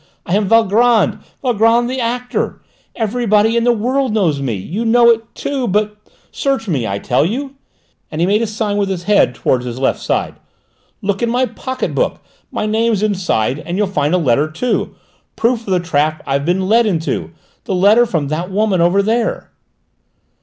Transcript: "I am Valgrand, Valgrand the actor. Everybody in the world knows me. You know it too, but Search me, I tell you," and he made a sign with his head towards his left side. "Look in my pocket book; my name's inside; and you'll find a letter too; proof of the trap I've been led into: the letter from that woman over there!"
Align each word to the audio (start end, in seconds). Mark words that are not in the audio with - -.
"I 0.25 0.35
am 0.35 0.47
Valgrand, 0.49 1.19
Valgrand 1.43 1.87
the 1.87 1.99
actor. 2.01 2.59
Everybody 2.95 3.55
in 3.55 3.65
the 3.65 3.71
world 3.71 4.15
knows 4.15 4.41
me. 4.41 4.55
You 4.55 4.83
know 4.83 5.11
it 5.11 5.35
too, 5.35 5.67
but 5.67 5.95
Search 6.31 6.67
me, 6.67 6.87
I 6.87 6.97
tell 6.97 7.23
you," 7.23 7.53
and 8.09 8.19
he 8.19 8.25
made 8.25 8.41
a 8.41 8.47
sign 8.47 8.77
with 8.77 8.89
his 8.89 9.03
head 9.03 9.35
towards 9.35 9.63
his 9.65 9.77
left 9.77 9.99
side. 9.99 10.39
"Look 11.03 11.21
in 11.21 11.29
my 11.29 11.45
pocket 11.45 11.93
book; 11.93 12.19
my 12.51 12.65
name's 12.65 13.03
inside; 13.03 13.59
and 13.59 13.77
you'll 13.77 13.85
find 13.85 14.15
a 14.15 14.17
letter 14.17 14.49
too; 14.49 14.95
proof 15.35 15.67
of 15.67 15.71
the 15.71 15.79
trap 15.79 16.23
I've 16.25 16.45
been 16.47 16.67
led 16.67 16.87
into: 16.87 17.29
the 17.65 17.75
letter 17.75 18.07
from 18.07 18.29
that 18.29 18.49
woman 18.49 18.81
over 18.81 19.03
there!" 19.03 19.51